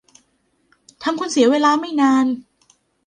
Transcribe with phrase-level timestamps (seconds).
[1.03, 2.25] ทำคุณเสียเวลาไม่นาน